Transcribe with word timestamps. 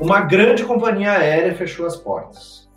uma 0.00 0.22
grande 0.22 0.64
companhia 0.64 1.12
aérea 1.12 1.54
fechou 1.54 1.86
as 1.86 1.96
portas. 1.96 2.68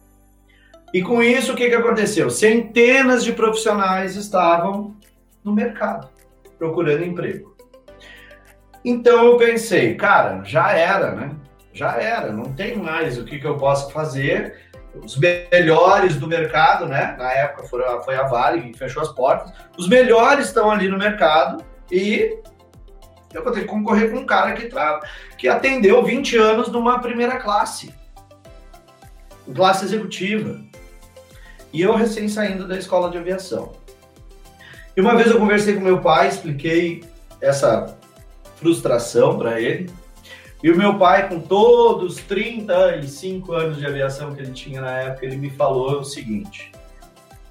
E 0.94 1.02
com 1.02 1.23
isso, 1.23 1.54
o 1.54 1.55
que, 1.55 1.70
que 1.70 1.76
aconteceu? 1.76 2.29
Centenas 2.29 3.23
de 3.23 3.31
profissionais 3.31 4.15
estavam 4.15 4.96
no 5.44 5.51
mercado, 5.51 6.09
procurando 6.59 7.04
emprego. 7.04 7.55
Então 8.86 9.25
eu 9.25 9.38
pensei, 9.38 9.96
cara, 9.96 10.44
já 10.44 10.71
era, 10.71 11.16
né? 11.16 11.32
Já 11.73 11.94
era, 11.94 12.32
não 12.32 12.54
tem 12.54 12.75
mais 12.75 13.18
o 13.18 13.26
que, 13.26 13.40
que 13.40 13.48
eu 13.48 13.58
possa 13.58 13.90
fazer. 13.90 14.62
Os 15.04 15.18
melhores 15.18 16.18
do 16.18 16.28
mercado, 16.28 16.86
né? 16.86 17.16
Na 17.18 17.32
época 17.32 17.64
foi 17.64 17.84
a, 17.84 18.02
foi 18.02 18.16
a 18.16 18.24
Vale 18.24 18.62
que 18.62 18.78
fechou 18.78 19.02
as 19.02 19.10
portas. 19.10 19.52
Os 19.78 19.88
melhores 19.88 20.48
estão 20.48 20.70
ali 20.70 20.88
no 20.88 21.00
mercado 21.00 21.64
e 21.92 22.38
eu 23.34 23.43
vou 23.43 23.52
ter 23.52 23.61
que 23.61 23.68
concorrer 23.68 24.11
com 24.11 24.18
um 24.18 24.25
cara 24.25 24.54
que, 24.54 24.68
tra... 24.68 25.02
que 25.38 25.47
atendeu 25.47 26.04
20 26.04 26.38
anos 26.38 26.70
numa 26.70 26.99
primeira 26.99 27.38
classe, 27.38 27.94
classe 29.53 29.85
executiva. 29.85 30.62
E 31.72 31.81
eu 31.81 31.95
recém 31.95 32.30
saindo 32.30 32.67
da 32.67 32.77
escola 32.77 33.09
de 33.09 33.17
aviação. 33.17 33.73
E 34.95 35.02
uma 35.02 35.16
vez 35.16 35.31
eu 35.31 35.39
conversei 35.39 35.73
com 35.73 35.81
meu 35.81 35.99
pai, 35.99 36.27
expliquei 36.27 37.03
essa 37.41 37.98
frustração 38.58 39.39
para 39.39 39.59
ele. 39.59 39.89
E 40.61 40.72
o 40.72 40.77
meu 40.77 40.97
pai, 40.97 41.27
com 41.27 41.39
todos 41.39 42.16
os 42.16 42.22
35 42.22 43.52
anos 43.53 43.77
de 43.77 43.86
aviação 43.86 44.34
que 44.34 44.41
ele 44.41 44.52
tinha 44.52 44.80
na 44.80 44.91
época, 44.91 45.25
ele 45.25 45.36
me 45.36 45.50
falou 45.50 46.00
o 46.00 46.05
seguinte: 46.05 46.72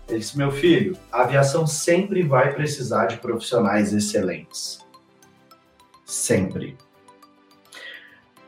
ele 0.09 0.21
disse, 0.21 0.39
meu 0.39 0.53
filho, 0.53 0.97
a 1.11 1.23
aviação 1.23 1.67
sempre 1.67 2.23
vai 2.23 2.55
precisar 2.55 3.07
de 3.07 3.17
profissionais 3.17 3.93
excelentes 3.93 4.83
sempre. 6.13 6.77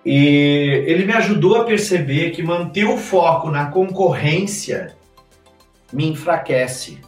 E 0.04 0.84
ele 0.86 1.06
me 1.06 1.12
ajudou 1.14 1.56
a 1.56 1.64
perceber 1.64 2.30
que 2.32 2.42
manter 2.42 2.84
o 2.84 2.98
foco 2.98 3.50
na 3.50 3.70
concorrência 3.70 4.94
me 5.90 6.06
enfraquece. 6.06 7.00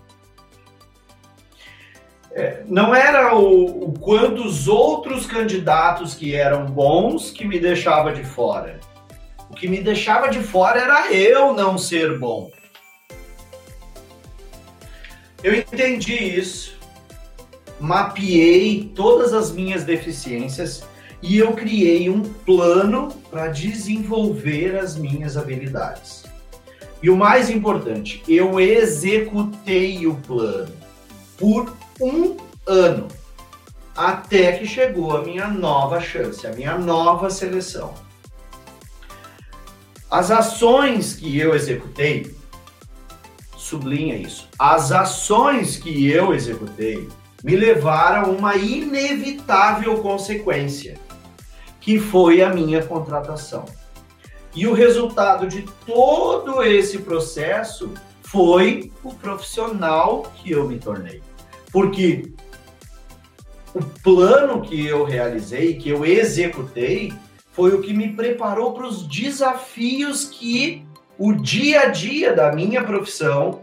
É, 2.33 2.63
não 2.67 2.95
era 2.95 3.37
o, 3.37 3.89
o 3.89 3.99
quanto 3.99 4.45
os 4.45 4.67
outros 4.67 5.27
candidatos 5.27 6.15
que 6.15 6.35
eram 6.35 6.67
bons 6.67 7.31
que 7.31 7.45
me 7.45 7.59
deixava 7.59 8.13
de 8.13 8.25
fora. 8.25 8.81
O 9.51 9.55
que 9.55 9.69
me 9.69 9.83
deixava 9.83 10.29
de 10.29 10.41
fora 10.41 10.81
era 10.81 11.13
eu 11.13 11.53
não 11.53 11.77
ser 11.77 12.19
bom. 12.19 12.51
Eu 15.43 15.55
entendi 15.55 16.15
isso 16.15 16.77
mapeei 17.81 18.91
todas 18.95 19.33
as 19.33 19.53
minhas 19.53 19.85
deficiências 19.85 20.85
e 21.23 21.39
eu 21.39 21.53
criei 21.53 22.09
um 22.09 22.23
plano 22.23 23.09
para 23.31 23.49
desenvolver 23.49 24.79
as 24.79 24.97
minhas 24.97 25.37
habilidades. 25.37 26.25
E 27.03 27.11
o 27.11 27.17
mais 27.17 27.51
importante, 27.51 28.23
eu 28.29 28.59
executei 28.59 30.07
o 30.07 30.15
plano 30.15 30.73
por 31.37 31.73
um 32.01 32.37
ano, 32.67 33.09
até 33.95 34.53
que 34.53 34.67
chegou 34.67 35.17
a 35.17 35.23
minha 35.23 35.49
nova 35.49 36.01
chance, 36.01 36.47
a 36.47 36.53
minha 36.53 36.79
nova 36.79 37.31
seleção. 37.31 37.95
As 40.11 40.31
ações 40.31 41.15
que 41.15 41.39
eu 41.39 41.55
executei, 41.55 42.35
sublinha 43.57 44.17
isso, 44.17 44.49
as 44.59 44.93
ações 44.93 45.77
que 45.77 46.09
eu 46.09 46.33
executei 46.33 47.09
me 47.47 47.55
levaram 47.55 48.25
a 48.25 48.29
uma 48.29 48.57
inevitável 48.57 49.99
consequência, 49.99 50.99
que 51.81 51.97
foi 51.97 52.43
a 52.43 52.53
minha 52.53 52.85
contratação. 52.85 53.65
E 54.53 54.67
o 54.67 54.73
resultado 54.73 55.47
de 55.47 55.63
todo 55.87 56.61
esse 56.65 56.99
processo 56.99 57.95
foi 58.23 58.91
o 59.05 59.15
profissional 59.15 60.25
que 60.35 60.51
eu 60.51 60.67
me 60.67 60.77
tornei. 60.77 61.23
Porque 61.71 62.33
o 63.73 63.81
plano 64.03 64.61
que 64.63 64.85
eu 64.85 65.05
realizei, 65.05 65.75
que 65.75 65.89
eu 65.89 66.05
executei, 66.05 67.13
foi 67.53 67.73
o 67.77 67.81
que 67.81 67.95
me 67.95 68.13
preparou 68.13 68.73
para 68.73 68.89
os 68.89 69.07
desafios 69.07 70.25
que 70.25 70.85
o 71.17 71.33
dia 71.33 71.83
a 71.83 71.87
dia 71.91 72.35
da 72.35 72.51
minha 72.51 72.83
profissão 72.83 73.61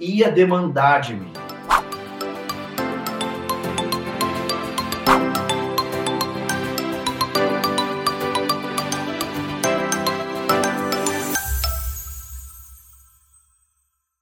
ia 0.00 0.32
demandar 0.32 1.00
de 1.00 1.14
mim. 1.14 1.43